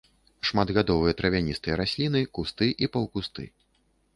Шматгадовыя 0.49 1.13
травяністыя 1.19 1.75
расліны, 1.81 2.21
кусты 2.39 2.73
і 2.87 2.91
паўкусты. 2.97 3.43